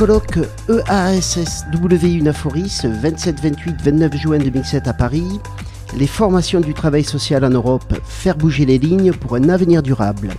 [0.00, 0.38] colloque
[0.70, 5.38] E EASSW Unaforis, 27, 28, 29 juin 2007 à Paris.
[5.94, 10.30] Les formations du travail social en Europe, faire bouger les lignes pour un avenir durable.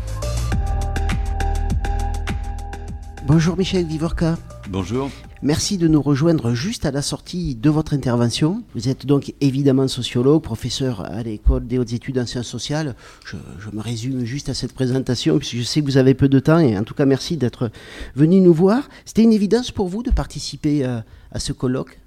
[3.27, 4.35] Bonjour Michel Vivorca.
[4.67, 5.11] Bonjour.
[5.43, 8.63] Merci de nous rejoindre juste à la sortie de votre intervention.
[8.75, 12.95] Vous êtes donc évidemment sociologue, professeur à l'école des hautes études en sciences sociales.
[13.25, 13.37] Je,
[13.73, 16.59] me résume juste à cette présentation puisque je sais que vous avez peu de temps
[16.59, 17.71] et en tout cas merci d'être
[18.15, 18.87] venu nous voir.
[19.03, 21.97] C'était une évidence pour vous de participer à, à ce colloque?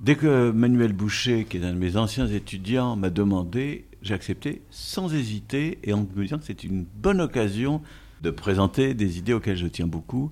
[0.00, 4.62] Dès que Manuel Boucher, qui est un de mes anciens étudiants, m'a demandé, j'ai accepté
[4.70, 7.80] sans hésiter et en me disant que c'est une bonne occasion
[8.22, 10.30] de présenter des idées auxquelles je tiens beaucoup.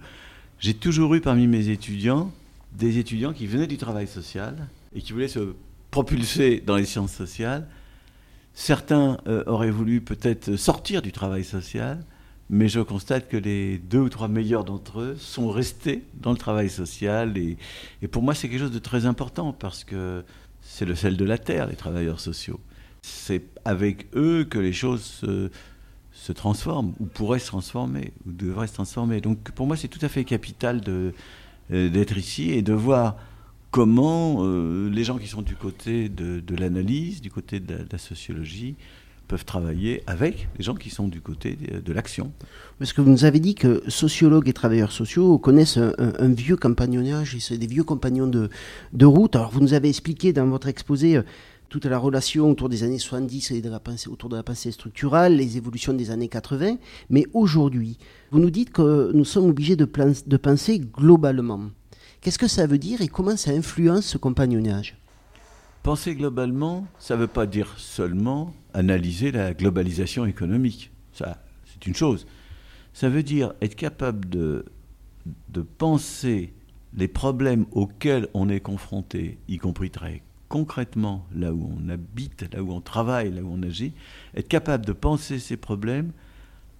[0.61, 2.31] J'ai toujours eu parmi mes étudiants
[2.77, 5.55] des étudiants qui venaient du travail social et qui voulaient se
[5.91, 7.69] propulser dans les sciences sociales.
[8.55, 12.05] Certains euh, auraient voulu peut-être sortir du travail social,
[12.51, 16.37] mais je constate que les deux ou trois meilleurs d'entre eux sont restés dans le
[16.37, 17.37] travail social.
[17.39, 17.56] Et,
[18.09, 20.25] pour moi, c'est quelque chose de très important parce que
[20.61, 22.61] c'est le sel de la terre, les travailleurs sociaux.
[23.03, 25.51] C'est avec eux que les choses se,
[26.12, 29.20] se transforment, ou pourraient se transformer, ou devraient se transformer.
[29.20, 31.14] Donc pour moi, c'est tout à fait capital de,
[31.73, 33.17] d'être ici et de voir
[33.73, 37.98] comment euh, les gens qui sont du côté de, de l'analyse, du côté de la,
[37.98, 38.77] sociologie,
[39.27, 42.33] peuvent travailler avec les gens qui sont du côté de, l'action.
[42.79, 47.39] Parce que vous nous avez dit que sociologues et travailleurs sociaux connaissent un, vieux compagnonnage,
[47.39, 48.51] c'est des vieux compagnons de,
[48.92, 49.34] de, route.
[49.34, 51.23] Alors vous nous avez expliqué dans votre exposé euh,
[51.73, 54.70] toute la relation autour des années 70 et de la pensée, autour de la pensée
[54.73, 56.77] structurale, les évolutions des années 80,
[57.09, 57.97] mais aujourd'hui,
[58.31, 61.70] vous nous dites que nous sommes obligés de, penser globalement.
[62.20, 64.98] Qu'est-ce que ça veut dire et comment ça influence ce compagnonnage?
[65.83, 70.91] Penser globalement, ça ne veut pas dire seulement analyser la globalisation économique.
[71.14, 72.27] Ça, c'est une chose.
[72.92, 74.67] Ça veut dire être capable de,
[75.48, 76.53] de penser
[76.92, 82.63] les problèmes auxquels on est confronté, y compris très concrètement, là où on habite, là
[82.63, 83.95] où on travaille, là où on agit,
[84.36, 86.13] être capable de penser ces problèmes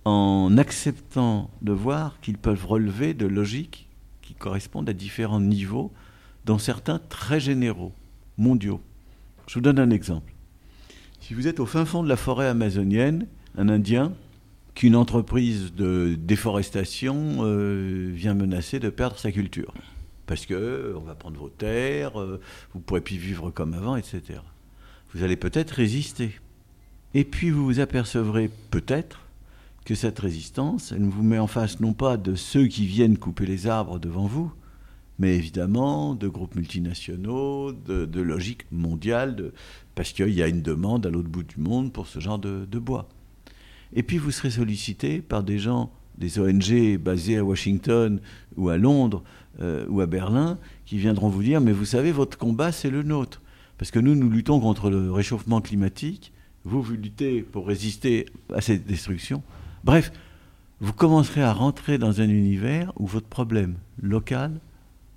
[0.05, 3.88] en acceptant de voir qu'ils peuvent relever de logiques
[4.21, 5.91] qui correspondent à différents niveaux,
[6.44, 7.94] dont certains très généraux,
[8.37, 8.83] mondiaux.
[9.47, 10.34] Je vous donne un exemple.
[11.21, 14.12] Si vous êtes au fin fond de la forêt amazonienne, un Indien,
[14.75, 19.72] qu'une entreprise de déforestation euh, vient menacer de perdre sa culture,
[20.32, 22.41] parce que euh, on va prendre vos terres, euh,
[22.72, 24.41] vous ne pourrez plus vivre comme avant, etc.
[25.12, 26.31] Vous allez peut-être résister.
[27.12, 29.26] Et puis vous vous apercevrez peut-être
[29.84, 33.44] que cette résistance, elle vous met en face non pas de ceux qui viennent couper
[33.44, 34.50] les arbres devant vous,
[35.19, 39.53] mais évidemment de groupes multinationaux, de, de logique mondiale,
[39.94, 42.78] parce qu'il y a une demande à l'autre bout du monde pour ce genre de,
[42.78, 43.06] bois.
[43.92, 48.21] Et puis vous serez sollicité par des gens, des ONG basées à Washington
[48.56, 49.23] ou à Londres
[49.61, 53.03] euh, ou à Berlin, qui viendront vous dire, mais vous savez, votre combat, c'est le
[53.03, 53.43] nôtre.
[53.78, 56.33] Parce que nous, nous luttons contre le réchauffement climatique,
[56.65, 59.43] vous, vous luttez pour résister à cette destruction.
[59.84, 60.12] Bref,
[60.81, 64.53] vous commencerez à rentrer dans un univers où votre problème local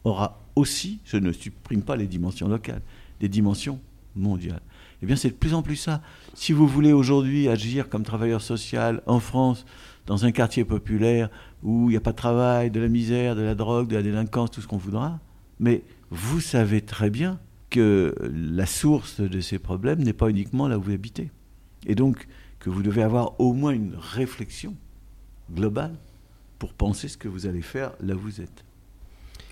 [0.03, 2.81] aura aussi, je ne supprime pas les dimensions locales,
[3.19, 3.79] des dimensions
[4.15, 4.61] mondiales.
[5.01, 6.01] Eh bien, c'est de plus en plus ça.
[6.33, 9.65] Si vous voulez aujourd'hui agir comme travailleur social en France,
[10.05, 11.29] dans un quartier populaire
[11.63, 14.03] où il n'y a pas de travail, de la misère, de la drogue, de la
[14.03, 15.19] délinquance, tout ce qu'on voudra,
[15.59, 17.39] mais vous savez très bien
[17.69, 21.31] que la source de ces problèmes n'est pas uniquement là où vous habitez.
[21.87, 22.27] Et donc,
[22.59, 24.75] que vous devez avoir au moins une réflexion
[25.51, 25.93] globale
[26.57, 28.63] pour penser ce que vous allez faire là où vous êtes.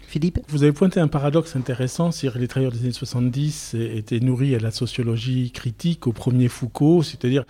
[0.07, 0.39] Philippe?
[0.47, 4.59] Vous avez pointé un paradoxe intéressant, c'est-à-dire les travailleurs des années 70 étaient nourris à
[4.59, 7.45] la sociologie critique, au premier Foucault, c'est-à-dire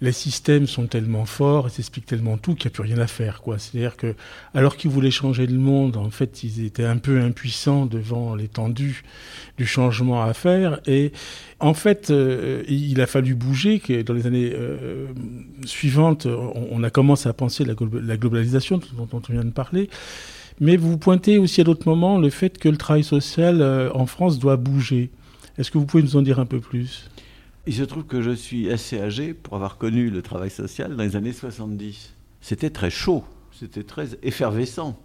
[0.00, 3.06] les systèmes sont tellement forts et s'expliquent tellement tout qu'il n'y a plus rien à
[3.06, 3.42] faire.
[3.58, 4.14] C'est-à-dire que,
[4.54, 9.02] alors qu'ils voulaient changer le monde, en fait, ils étaient un peu impuissants devant l'étendue
[9.56, 10.80] du changement à faire.
[10.86, 11.12] Et
[11.58, 13.80] en fait, euh, il a fallu bouger.
[13.80, 15.08] Que dans les années euh,
[15.64, 19.90] suivantes, on, a commencé à penser la, la globalisation dont, dont on vient de parler.
[20.60, 24.06] Mais vous pointez aussi à d'autres moments le fait que le travail social euh, en
[24.06, 25.10] France doit bouger.
[25.56, 27.10] Est-ce que vous pouvez nous en dire un peu plus?
[27.68, 31.02] Il se trouve que je suis assez âgé pour avoir connu le travail social dans
[31.02, 32.14] les années 70.
[32.40, 34.98] C'était très chaud, c'était très effervescent.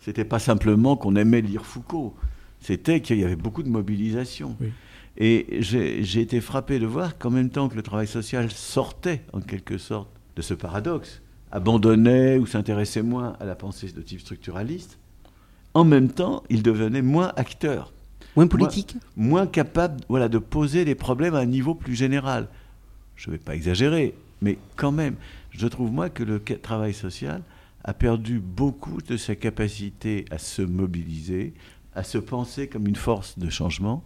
[0.00, 2.14] C'était pas simplement qu'on aimait lire Foucault,
[2.60, 4.56] c'était qu'il y avait beaucoup de mobilisation.
[4.62, 4.72] Oui.
[5.18, 9.40] Et j'ai été frappé de voir qu'en même temps que le travail social sortait, en
[9.40, 11.20] quelque sorte, de ce paradoxe,
[11.52, 14.98] abandonnait ou s'intéressait moins à la pensée de type structuraliste,
[15.74, 17.92] en même temps, il devenait moins acteur.
[18.36, 22.48] Moins politique moins, moins, capable voilà, de poser les problèmes à un niveau plus général.
[23.16, 25.16] Je ne vais pas exagérer, mais quand même,
[25.50, 27.42] je trouve moi que le travail social
[27.84, 31.54] a perdu beaucoup de sa capacité à se mobiliser,
[31.94, 34.04] à se penser comme une force de changement,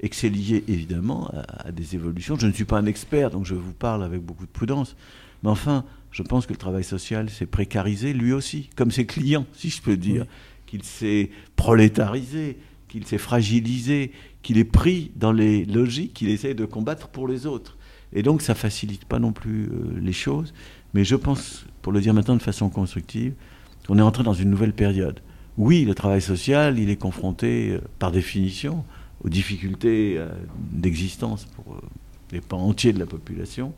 [0.00, 2.36] et que c'est lié évidemment à, des évolutions.
[2.38, 4.96] Je ne suis pas un expert, donc je vous parle avec beaucoup de prudence,
[5.42, 9.46] mais enfin, je pense que le travail social s'est précarisé lui aussi, comme ses clients,
[9.52, 10.24] si je peux dire,
[10.66, 12.58] qu'il s'est prolétarisé,
[12.90, 14.10] qu'il s'est fragilisé,
[14.42, 17.78] qu'il est pris dans les logiques qu'il essaie de combattre pour les autres.
[18.12, 20.52] Et donc ça facilite pas non plus euh, les choses.
[20.92, 23.32] Mais je pense, pour le dire maintenant de façon constructive,
[23.86, 25.20] qu'on est entré dans une nouvelle période.
[25.56, 28.84] Oui, le travail social, il est confronté, euh, par définition,
[29.22, 30.28] aux difficultés euh,
[30.72, 31.80] d'existence pour
[32.32, 33.72] les pans entiers de la population.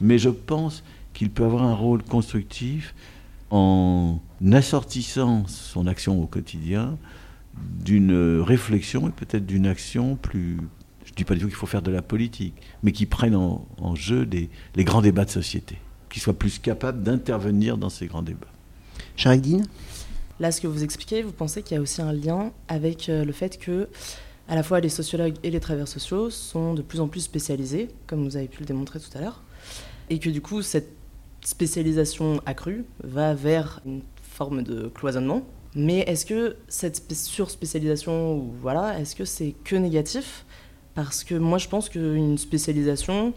[0.00, 0.82] Mais je pense
[1.12, 2.94] qu'il peut avoir un rôle constructif
[3.50, 4.20] en
[4.52, 6.96] assortissant son action au quotidien
[7.84, 10.56] d'une réflexion et peut-être d'une action plus,
[11.04, 13.36] je ne dis pas du tout qu'il faut faire de la politique, mais qui prennent
[13.36, 15.78] en, jeu des, les grands débats de société,
[16.08, 18.48] qui soient plus capables d'intervenir dans ces grands débats.
[19.16, 19.64] Charidine
[20.40, 23.24] Là, ce que vous expliquez, vous pensez qu'il y a aussi un lien avec euh,
[23.24, 23.88] le fait que
[24.48, 27.88] à la fois les sociologues et les travailleurs sociaux sont de plus en plus spécialisés,
[28.06, 29.42] comme vous avez pu le démontrer tout à l'heure,
[30.10, 30.90] et que du coup, cette
[31.44, 39.16] spécialisation accrue va vers une forme de cloisonnement mais est-ce que cette surspécialisation, voilà, est-ce
[39.16, 40.44] que c'est que négatif?
[40.94, 43.32] Parce que moi, je pense qu'une spécialisation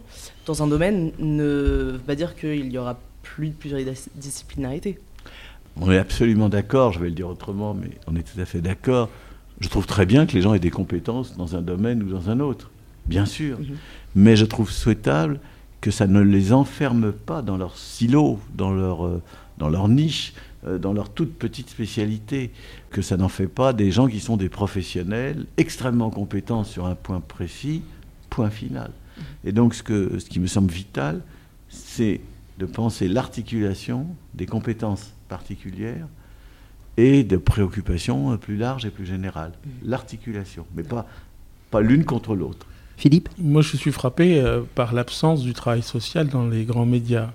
[0.46, 4.98] dans un domaine ne veut pas dire qu'il y aura plus de pluridisciplinarité.
[5.80, 8.60] On est absolument d'accord, je vais le dire autrement, mais on est tout à fait
[8.60, 9.08] d'accord.
[9.60, 12.30] Je trouve très bien que les gens aient des compétences dans un domaine ou dans
[12.30, 12.70] un autre,
[13.06, 13.58] bien sûr.
[13.58, 13.76] Mhm.
[14.14, 15.40] Mais je trouve souhaitable
[15.80, 19.22] que ça ne les enferme pas dans leur silo, dans leur, euh,
[19.58, 20.34] dans leur niche.
[20.66, 22.50] Euh, dans leur toute petite spécialité,
[22.90, 26.96] que ça n'en fait pas des gens qui sont des professionnels extrêmement compétents sur un
[26.96, 27.82] point précis,
[28.28, 28.90] point final.
[29.44, 31.20] Et donc ce, que, ce qui me semble vital,
[31.68, 32.20] c'est
[32.58, 36.08] de penser l'articulation des compétences particulières
[36.96, 39.52] et de préoccupations plus larges et plus générales.
[39.84, 41.06] L'articulation, mais pas,
[41.70, 42.66] pas l'une contre l'autre.
[42.96, 43.28] Philippe?
[43.38, 47.30] Moi, je suis frappé euh, par l'absence du travail social dans les grands médias.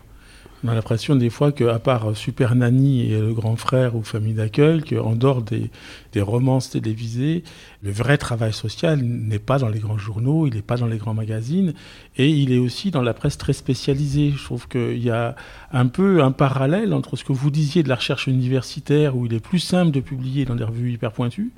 [0.66, 4.34] On a l'impression des fois qu'à part Super Nanny et Le Grand Frère ou Famille
[4.34, 5.70] d'accueil, qu'en dehors des,
[6.22, 7.44] romances télévisées,
[7.82, 10.98] le vrai travail social n'est pas dans les grands journaux, il n'est pas dans les
[10.98, 11.74] grands magazines,
[12.16, 14.32] et il est aussi dans la presse très spécialisée.
[14.32, 15.36] Je trouve qu'il y a
[15.74, 19.34] un peu un parallèle entre ce que vous disiez de la recherche universitaire, où il
[19.34, 21.52] est plus simple de publier dans des revues hyper pointues,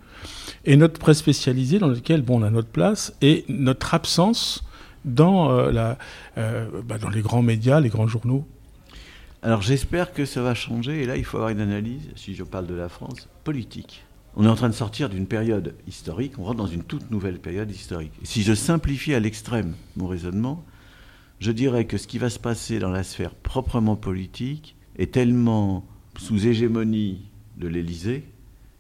[0.66, 4.64] et notre presse spécialisée dans laquelle bon, on a notre place, et notre absence
[5.04, 5.94] dans, euh,
[6.40, 8.48] euh, bah, dans les grands médias, les grands journaux.
[9.46, 12.44] Alors j'espère que ça va changer, et là il faut avoir une analyse, si je
[12.44, 14.04] parle de la France, politique.
[14.36, 17.38] On est en train de sortir d'une période historique, on rentre dans une toute nouvelle
[17.38, 18.14] période historique.
[18.24, 20.66] Et si je simplifie à l'extrême mon raisonnement,
[21.38, 25.86] je dirais que ce qui va se passer dans la sphère proprement politique est tellement
[26.18, 28.24] sous hégémonie de l'Élysée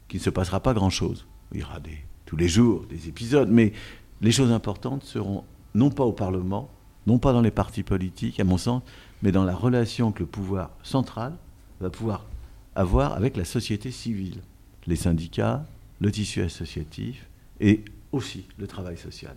[0.07, 1.27] qu'il ne se passera pas grand-chose.
[1.51, 3.71] Il y aura des, tous les jours des épisodes, mais
[4.19, 5.43] les choses importantes seront
[5.75, 6.71] non pas au Parlement,
[7.05, 8.81] non pas dans les partis politiques, à mon sens,
[9.25, 11.33] mais dans la relation que le pouvoir central
[11.81, 12.27] va pouvoir
[12.75, 14.37] avoir avec la société civile,
[14.85, 15.65] les syndicats,
[15.99, 17.25] le tissu associatif
[17.59, 19.35] et aussi le travail social.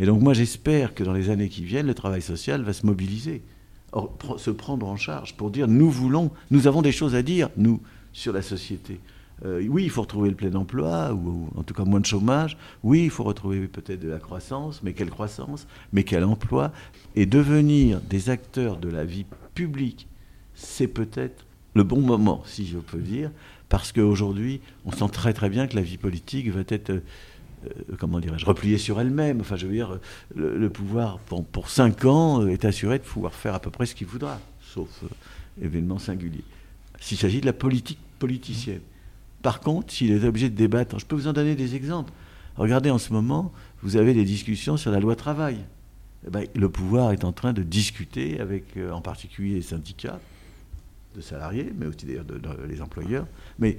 [0.00, 2.84] Et donc moi j'espère que dans les années qui viennent, le travail social va se
[2.84, 3.42] mobiliser,
[4.38, 7.80] se prendre en charge pour dire nous voulons, nous avons des choses à dire, nous,
[8.12, 8.98] sur la société.
[9.44, 12.56] Euh, oui, il faut retrouver le plein emploi, ou, en tout cas moins de chômage.
[12.82, 16.72] Oui, il faut retrouver peut-être de la croissance, mais quelle croissance Mais quel emploi
[17.14, 20.08] Et devenir des acteurs de la vie publique,
[20.54, 23.30] c'est peut-être le bon moment, si je peux dire,
[23.68, 27.00] parce qu'aujourd'hui, on sent très très bien que la vie politique va être, euh,
[27.98, 29.40] comment dirais-je, repliée sur elle-même.
[29.40, 30.00] Enfin, je veux dire,
[30.34, 34.06] le, pouvoir, pour, cinq ans, est assuré de pouvoir faire à peu près ce qu'il
[34.06, 36.42] voudra, sauf euh, événement singulier.
[37.00, 38.80] S'il s'agit de la politique politicienne.
[39.42, 42.12] Par contre, s'il est obligé de débattre, je peux vous en donner des exemples.
[42.56, 43.52] Regardez en ce moment,
[43.82, 45.58] vous avez des discussions sur la loi travail.
[46.26, 50.18] Eh ben, le pouvoir est en train de discuter avec, euh, en particulier, les syndicats
[51.14, 52.26] de salariés, mais aussi d'ailleurs
[52.68, 53.26] les employeurs.
[53.58, 53.78] Mais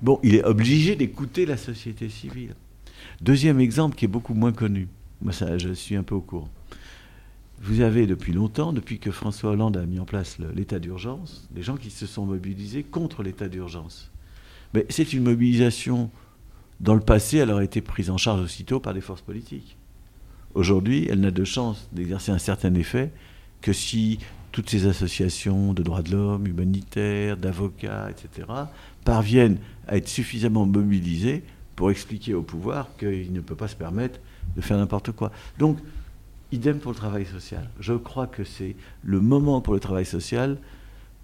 [0.00, 2.54] bon, il est obligé d'écouter la société civile.
[3.20, 4.88] Deuxième exemple qui est beaucoup moins connu.
[5.20, 6.48] Moi, je suis un peu au courant.
[7.62, 11.62] Vous avez depuis longtemps, depuis que François Hollande a mis en place l'état d'urgence, des
[11.62, 14.10] gens qui se sont mobilisés contre l'état d'urgence.
[14.74, 16.10] Mais c'est une mobilisation,
[16.80, 19.76] dans le passé, elle aurait été prise en charge aussitôt par des forces politiques.
[20.54, 23.12] Aujourd'hui, elle n'a de chance d'exercer un certain effet
[23.60, 24.18] que si
[24.52, 28.48] toutes ces associations de droits de l'homme, humanitaires, d'avocats, etc.,
[29.04, 31.44] parviennent à être suffisamment mobilisées
[31.76, 34.18] pour expliquer au pouvoir qu'il ne peut pas se permettre
[34.56, 35.30] de faire n'importe quoi.
[35.58, 35.78] Donc,
[36.52, 37.70] idem pour le travail social.
[37.78, 38.74] Je crois que c'est
[39.04, 40.58] le moment pour le travail social,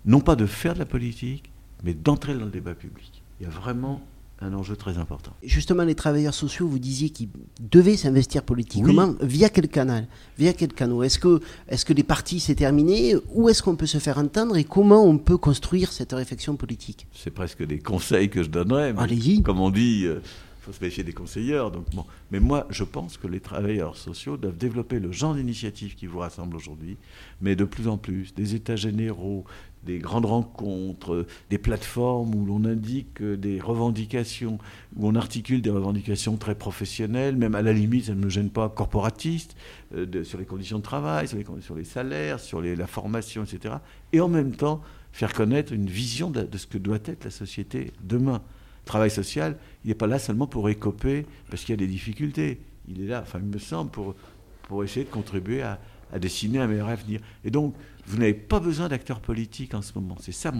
[0.04, 1.50] non pas de faire de la politique,
[1.84, 3.15] mais d'entrer dans le débat public.
[3.40, 4.00] Il y a vraiment
[4.40, 5.32] un enjeu très important.
[5.42, 7.28] Justement, les travailleurs sociaux, vous disiez qu'ils
[7.60, 9.14] devaient s'investir politiquement.
[9.20, 10.06] Via quel canal?
[10.38, 11.04] Via quel canal?
[11.04, 13.14] Est-ce que, est que les partis, c'est terminé?
[13.32, 14.56] Où est-ce qu'on peut se faire entendre?
[14.56, 17.06] Et comment on peut construire cette réflexion politique?
[17.14, 18.94] C'est presque des conseils que je donnerais.
[18.98, 19.42] Allez-y.
[19.42, 20.20] Comme on dit, euh,
[20.66, 21.70] faut se méfier des conseilleurs.
[21.70, 21.86] Donc.
[22.30, 26.18] Mais moi, je pense que les travailleurs sociaux doivent développer le genre d'initiative qui vous
[26.18, 26.96] rassemble aujourd'hui,
[27.40, 29.44] mais de plus en plus, des états généraux,
[29.84, 34.58] des grandes rencontres, des plateformes où l'on indique des revendications,
[34.96, 38.50] où on articule des revendications très professionnelles, même à la limite, ça ne me gêne
[38.50, 39.56] pas, corporatistes,
[39.94, 43.76] euh, sur les conditions de travail, sur les salaires, sur la formation, etc.
[44.12, 44.82] Et en même temps,
[45.12, 48.42] faire connaître une vision de, ce que doit être la société demain.
[48.86, 52.60] Travail social, il n'est pas là seulement pour écoper parce qu'il y a des difficultés.
[52.88, 54.14] Il est là, enfin, il me semble, pour,
[54.62, 55.78] pour essayer de contribuer à,
[56.12, 57.20] à dessiner un meilleur avenir.
[57.44, 57.74] Et donc,
[58.06, 60.16] vous n'avez pas besoin d'acteurs politiques en ce moment.
[60.20, 60.52] C'est ça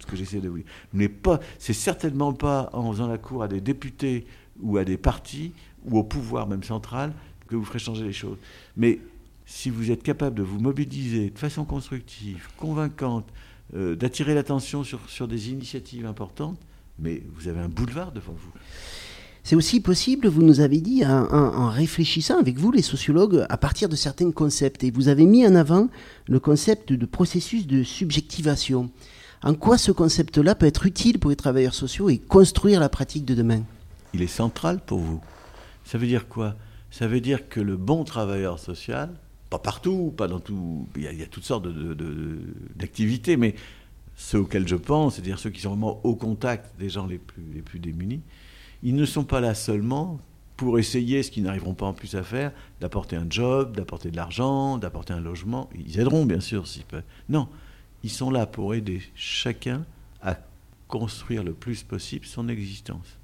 [0.00, 0.66] ce que j'essaie de vous dire.
[0.92, 4.26] Vous pas, c'est certainement pas en faisant la cour à des députés
[4.60, 5.52] ou à des partis
[5.84, 7.12] ou au pouvoir même central
[7.48, 8.36] que vous ferez changer les choses.
[8.76, 9.00] Mais
[9.46, 13.26] si vous êtes capable de vous mobiliser de façon constructive, convaincante,
[13.74, 16.58] euh, d'attirer l'attention sur, sur des initiatives importantes,
[17.02, 18.52] mais vous avez un boulevard devant vous.
[19.44, 23.88] C'est aussi possible, vous nous avez dit, en, réfléchissant avec vous, les sociologues, à partir
[23.88, 24.84] de certains concepts.
[24.84, 25.88] Et vous avez mis en avant
[26.28, 28.90] le concept de processus de subjectivation.
[29.42, 33.24] En quoi ce concept-là peut être utile pour les travailleurs sociaux et construire la pratique
[33.24, 33.62] de demain?
[34.14, 35.20] Il est central pour vous.
[35.84, 36.54] Ça veut dire quoi?
[36.92, 39.10] Ça veut dire que le bon travailleur social,
[39.50, 41.66] pas partout, pas dans tout, il y a, toutes sortes
[42.76, 43.56] d'activités, mais
[44.22, 47.42] ceux auxquels je pense, c'est-à-dire ceux qui sont vraiment au contact des gens les plus,
[47.52, 48.22] les plus démunis,
[48.82, 50.20] ils ne sont pas là seulement
[50.56, 54.16] pour essayer, ce qu'ils n'arriveront pas en plus à faire, d'apporter un job, d'apporter de
[54.16, 55.68] l'argent, d'apporter un logement.
[55.74, 57.02] Ils aideront bien sûr s'ils peuvent.
[57.28, 57.48] Non,
[58.04, 59.84] ils sont là pour aider chacun
[60.22, 60.38] à
[60.86, 63.18] construire le plus possible son existence.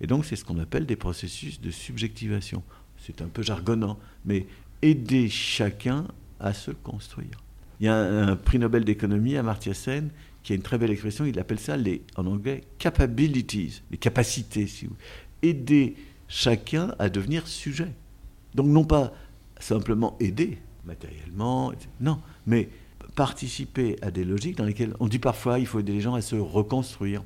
[0.00, 2.62] Et donc c'est ce qu'on appelle des processus de subjectivation.
[2.98, 4.46] C'est un peu jargonnant, mais
[4.82, 6.06] aider chacun
[6.38, 7.42] à se construire.
[7.80, 10.10] Il y a un, prix Nobel d'économie, Amartya Sen,
[10.42, 11.76] qui a une très belle expression, il appelle ça
[12.16, 14.96] en anglais capabilities, les capacités, si vous
[15.42, 15.96] aider
[16.28, 17.92] chacun à devenir sujet.
[18.54, 19.12] Donc non pas
[19.58, 22.68] simplement aider matériellement, non, mais
[23.14, 26.20] participer à des logiques dans lesquelles on dit parfois il faut aider les gens à
[26.20, 27.22] se reconstruire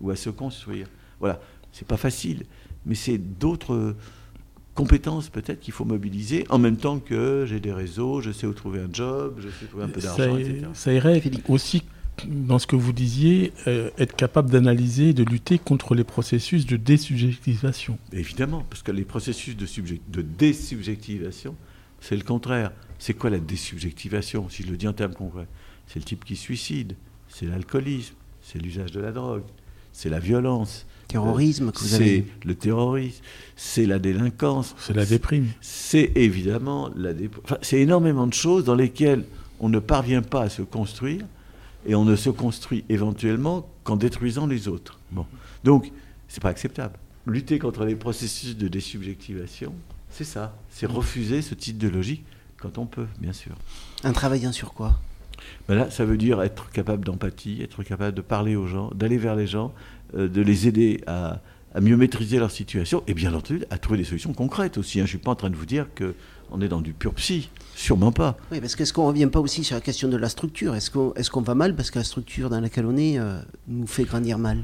[0.00, 0.86] ou à se construire.
[1.18, 1.40] Voilà,
[1.72, 2.44] c'est pas facile,
[2.86, 3.96] mais c'est d'autres
[4.80, 8.52] compétences peut-être qu'il faut mobiliser en même temps que j'ai des réseaux, je sais où
[8.52, 10.66] trouver un job, je sais trouver un peu d'argent, etc.
[10.74, 11.82] Ça irait aussi
[12.26, 16.66] dans ce que vous disiez, euh, être capable d'analyser et de lutter contre les processus
[16.66, 17.98] de désubjectivation.
[18.12, 19.66] Évidemment, parce que les processus de,
[20.08, 21.56] de désubjectivation,
[22.00, 22.72] c'est le contraire.
[22.98, 25.46] C'est quoi la désubjectivation, si je le dis en termes concrets?
[25.86, 26.94] C'est le type qui suicide,
[27.28, 29.42] c'est l'alcoolisme, c'est l'usage de la drogue,
[29.92, 30.86] c'est la violence.
[31.10, 32.24] Terrorisme, que vous avez...
[32.40, 33.22] C'est le terrorisme,
[33.56, 34.74] c'est la délinquance.
[34.78, 35.48] C'est la déprime.
[35.60, 37.42] C'est évidemment la déprime.
[37.44, 39.24] Enfin, c'est énormément de choses dans lesquelles
[39.58, 41.24] on ne parvient pas à se construire
[41.86, 45.00] et on ne se construit éventuellement qu'en détruisant les autres.
[45.10, 45.26] Bon.
[45.64, 45.90] Donc,
[46.28, 46.94] c'est pas acceptable.
[47.26, 49.74] Lutter contre les processus de désubjectivation,
[50.10, 50.56] c'est ça.
[50.70, 52.24] C'est refuser ce type de logique
[52.58, 53.52] quand on peut, bien sûr.
[54.04, 54.98] Un travaillant sur quoi?
[55.68, 59.18] Ben Là, ça veut dire être capable d'empathie, être capable de parler aux gens, d'aller
[59.18, 59.72] vers les gens,
[60.14, 61.40] de les aider à,
[61.74, 64.98] à, mieux maîtriser leur situation et bien entendu à trouver des solutions concrètes aussi.
[64.98, 65.02] Hein.
[65.06, 67.50] Je ne suis pas en train de vous dire qu'on est dans du pur psy.
[67.74, 68.36] Sûrement pas.
[68.52, 70.74] Oui, parce qu'est-ce qu'on ne revient pas aussi sur la question de la structure?
[70.74, 73.40] Est-ce qu'on est qu'on va mal parce que la structure dans laquelle on est euh,
[73.68, 74.62] nous fait grandir mal?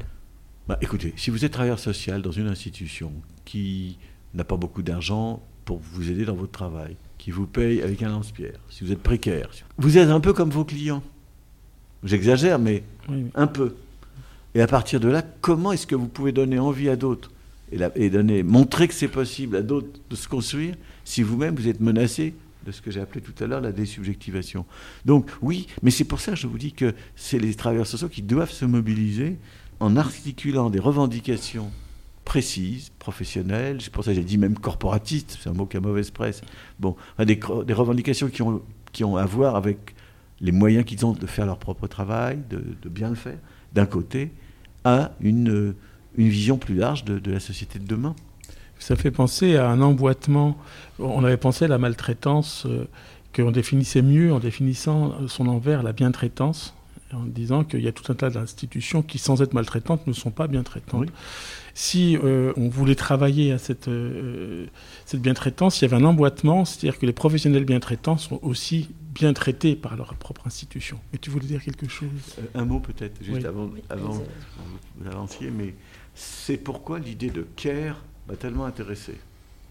[0.67, 3.11] Bah, Écoutez, si vous êtes travailleur social dans une institution
[3.45, 3.97] qui
[4.33, 8.09] n'a pas beaucoup d'argent pour vous aider dans votre travail, qui vous paye avec un
[8.09, 11.01] lance-pierre, si vous êtes précaire, vous êtes un peu comme vos clients.
[12.03, 12.83] J'exagère, mais
[13.33, 13.75] un peu.
[14.57, 17.29] Et à partir de là, comment est-ce que vous pouvez donner envie à d'autres
[17.71, 20.73] et, donner, montrer que c'est possible à d'autres de se construire
[21.05, 22.33] si vous-même vous êtes menacé
[22.65, 24.65] de ce que j'ai appelé tout à l'heure la désubjectivation.
[25.05, 28.09] Donc oui, mais c'est pour ça que je vous dis que c'est les travailleurs sociaux
[28.09, 29.37] qui doivent se mobiliser
[29.79, 31.69] en articulant des revendications
[32.25, 35.81] précises, professionnelles, c'est pour ça que j'ai dit même corporatistes, c'est un mot qui a
[35.81, 36.41] mauvaise presse,
[36.79, 39.93] bon, des, revendications qui ont, qui ont à voir avec
[40.41, 43.37] les moyens qu'ils ont de faire leur propre travail, de bien le faire,
[43.73, 44.31] d'un côté,
[44.87, 45.73] à une,
[46.17, 48.15] vision plus large de, de la société de demain.
[48.79, 50.57] Ça fait penser à un emboîtement.
[50.99, 52.85] On avait pensé à la maltraitance, euh,
[53.35, 56.76] qu'on définissait mieux en définissant son envers, la bientraitance.
[57.13, 60.31] En disant qu'il y a tout un tas d'institutions qui, sans être maltraitantes, ne sont
[60.31, 61.09] pas bien traitantes.
[61.73, 64.65] Si euh, on voulait travailler à cette, euh,
[65.05, 68.89] cette bien-traitance, il y avait un emboîtement, c'est-à-dire que les professionnels bien traitants sont aussi
[69.13, 70.99] bien traités par leur propre institution.
[71.13, 72.09] Et tu voulais dire quelque chose?
[72.55, 75.75] Un mot peut-être, juste avant, avant vous l'avanciez, mais
[76.15, 79.15] c'est pourquoi l'idée de care m'a tellement intéressé.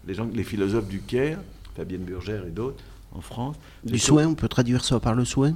[0.06, 1.38] Les, gens, les philosophes du care,
[1.76, 2.82] Fabienne Burgère et d'autres,
[3.16, 3.56] en France.
[3.84, 5.54] Du soin, on peut traduire ça par le soin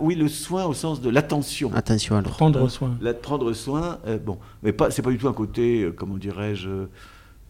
[0.00, 1.72] Oui, le soin au sens de l'attention.
[1.74, 2.32] Attention alors.
[2.32, 2.96] Prendre soin.
[3.00, 6.16] La, prendre soin, euh, bon, mais pas, c'est pas du tout un côté, euh, comment
[6.16, 6.86] dirais-je,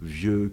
[0.01, 0.53] vieux,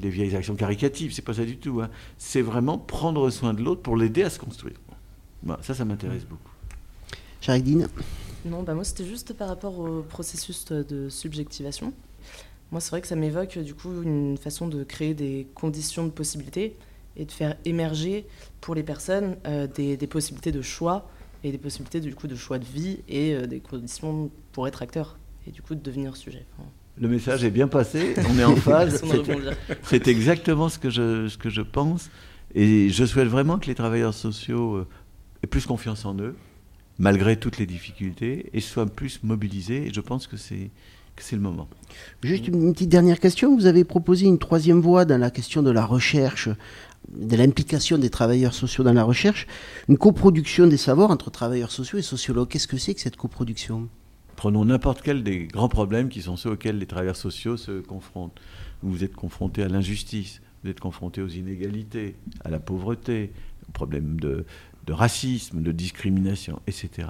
[0.00, 1.80] les vieilles actions caricatives, c'est pas ça du tout.
[1.80, 1.90] Hein.
[2.16, 4.76] C'est vraiment prendre soin de l'autre pour l'aider à se construire.
[5.60, 6.50] ça, ça m'intéresse beaucoup.
[7.40, 7.88] Charidine
[8.44, 11.92] Non, bah moi c'était juste par rapport au processus de subjectivation.
[12.70, 16.10] Moi, c'est vrai que ça m'évoque du coup une façon de créer des conditions de
[16.10, 16.76] possibilité
[17.18, 18.26] et de faire émerger
[18.60, 21.10] pour les personnes euh, des, possibilités de choix
[21.44, 24.82] et des possibilités du coup de choix de vie et euh, des conditions pour être
[24.82, 26.46] acteur et du coup de devenir sujet.
[27.00, 29.04] Le message est bien passé, on est en phase.
[29.82, 32.10] C'est exactement ce que, je, ce que je pense.
[32.54, 34.86] Et je souhaite vraiment que les travailleurs sociaux euh,
[35.42, 36.34] aient plus confiance en eux,
[36.98, 39.86] malgré toutes les difficultés, et soient plus mobilisés.
[39.86, 40.70] Et je pense que c'est
[41.22, 41.68] c'est le moment.
[42.22, 43.54] Juste une petite dernière question.
[43.56, 46.48] Vous avez proposé une troisième voie dans la question de la recherche
[47.08, 49.46] de l'implication des travailleurs sociaux dans la recherche,
[49.88, 52.48] une coproduction des savoirs entre travailleurs sociaux et sociologues.
[52.48, 53.88] Qu'est-ce que c'est que cette coproduction?
[54.36, 58.40] Prenons n'importe quel des grands problèmes qui sont ceux auxquels les travailleurs sociaux se confrontent.
[58.82, 62.14] Vous êtes confronté à l'injustice, vous êtes confronté aux inégalités,
[62.44, 63.32] à la pauvreté,
[63.68, 64.44] aux problèmes de,
[64.88, 67.08] racisme, de discrimination, etc.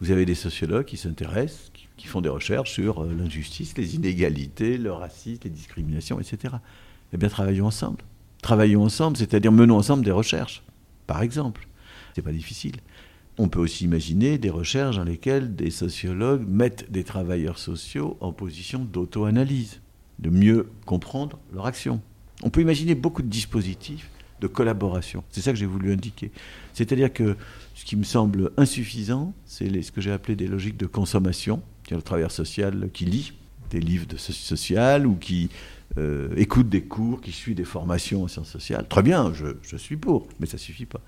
[0.00, 3.94] Vous avez des sociologues qui s'intéressent, qui, qui, font des recherches sur euh, l'injustice, les
[3.94, 6.56] inégalités, le racisme, les discriminations, etc.
[7.12, 8.04] Eh bien, travaillons ensemble
[8.44, 10.62] travaillons ensemble, c'est-à-dire menons ensemble des recherches,
[11.06, 11.66] par exemple.
[12.14, 12.76] C'est pas difficile.
[13.38, 18.32] On peut aussi imaginer des recherches dans lesquelles des sociologues mettent des travailleurs sociaux en
[18.32, 19.80] position d'auto-analyse,
[20.18, 22.02] de mieux comprendre leur action.
[22.42, 24.10] On peut imaginer beaucoup de dispositifs
[24.40, 25.24] de collaboration.
[25.30, 26.30] C'est ça que j'ai voulu indiquer.
[26.74, 27.36] C'est-à-dire que
[27.74, 31.62] ce qui me semble insuffisant, c'est ce que j'ai appelé des logiques de consommation.
[31.90, 33.32] A le travailleur social qui lit
[33.70, 35.48] des livres de social ou qui
[35.96, 38.86] euh, écoute des cours, qui suit des formations en sciences sociales.
[38.88, 41.00] Très bien, je, suis pour, mais ça suffit pas.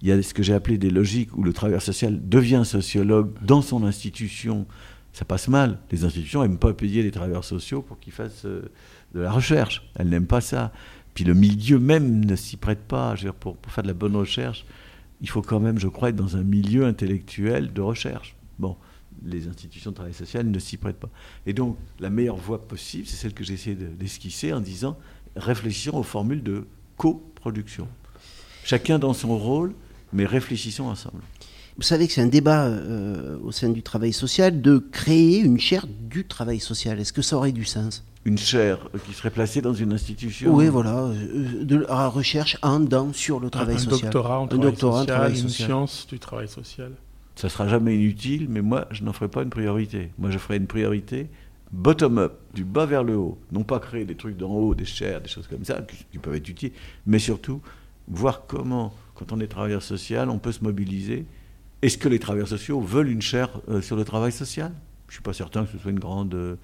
[0.00, 3.32] Il y a ce que j'ai appelé des logiques où le travailleur social devient sociologue
[3.42, 4.66] dans son institution.
[5.12, 5.78] Ça passe mal.
[5.90, 8.62] Les institutions n'aiment pas payer les travailleurs sociaux pour qu'ils fassent euh,
[9.14, 9.88] de la recherche.
[9.94, 10.72] Elles n'aiment pas ça.
[11.14, 13.14] Puis le milieu même ne s'y prête pas.
[13.38, 14.64] pour, pour faire de la bonne recherche,
[15.20, 18.34] il faut quand même, je crois, être dans un milieu intellectuel de recherche.
[18.58, 18.76] Bon,
[19.24, 21.10] les institutions de travail social ne s'y prêtent pas.
[21.46, 24.96] Et donc, la meilleure voie possible, c'est celle que j'ai essayé d'esquisser en disant
[25.36, 27.88] réfléchissons aux formules de coproduction.
[28.64, 29.74] Chacun dans son rôle,
[30.12, 31.22] mais réfléchissons ensemble.
[31.76, 35.58] Vous savez que c'est un débat euh, au sein du travail social de créer une
[35.58, 37.00] chaire du travail social.
[37.00, 38.04] Est-ce que ça aurait du sens?
[38.24, 40.54] Une chaire qui serait placée dans une institution?
[40.54, 44.10] Oui, voilà, euh, de la recherche en, dans, sur le travail social.
[44.10, 46.92] Doctorat en un doctorat en travail social, une science du travail social
[47.42, 50.12] ça sera jamais inutile, mais moi, je n'en ferai pas une priorité.
[50.16, 51.28] Moi, je ferai une priorité
[51.72, 53.36] bottom-up, du bas vers le haut.
[53.50, 56.36] Non pas créer des trucs d'en haut, des chaires, des choses comme ça, qui, peuvent
[56.36, 56.70] être utiles,
[57.04, 57.60] mais surtout
[58.06, 61.26] voir comment, quand on est travailleur social, on peut se mobiliser.
[61.80, 64.70] Est-ce que les travailleurs sociaux veulent une chaire euh, sur le travail social?
[65.08, 66.58] Je ne suis pas certain que ce soit une grande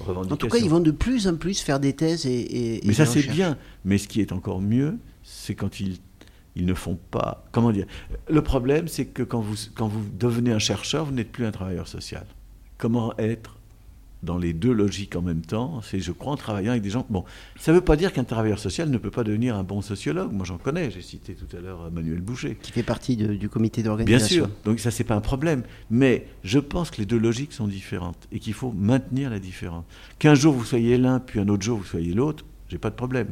[0.00, 0.34] revendication.
[0.34, 2.80] En tout cas, ils vont de plus en plus faire des thèses et...
[2.84, 3.56] mais ça, c'est bien.
[3.84, 5.98] Mais ce qui est encore mieux, c'est quand ils
[6.56, 7.44] ils ne font pas.
[7.52, 7.86] Comment dire?
[8.28, 11.52] Le problème, c'est que quand vous, quand vous devenez un chercheur, vous n'êtes plus un
[11.52, 12.26] travailleur social.
[12.78, 13.58] Comment être
[14.22, 15.82] dans les deux logiques en même temps?
[15.82, 17.04] C'est, je crois, en travaillant avec des gens.
[17.10, 17.24] Bon,
[17.58, 20.32] ça ne veut pas dire qu'un travailleur social ne peut pas devenir un bon sociologue.
[20.32, 20.90] Moi, j'en connais.
[20.90, 22.56] J'ai cité tout à l'heure Manuel Boucher.
[22.62, 24.44] Qui fait partie du comité d'organisation.
[24.44, 24.56] Bien sûr.
[24.64, 25.62] Donc, ça, c'est pas un problème.
[25.90, 29.84] Mais je pense que les deux logiques sont différentes et qu'il faut maintenir la différence.
[30.18, 32.96] Qu'un jour vous soyez l'un, puis un autre jour vous soyez l'autre, j'ai pas de
[32.96, 33.28] problème.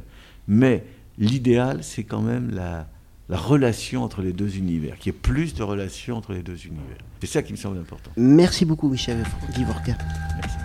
[0.46, 0.84] Mais
[1.18, 2.88] l'idéal, c'est quand même la
[3.28, 6.66] la relation entre les deux univers, qu'il y ait plus de relations entre les deux
[6.66, 6.98] univers.
[7.20, 8.10] C'est ça qui me semble important.
[8.16, 9.96] Merci beaucoup, Michel Givorka.
[10.36, 10.61] Merci.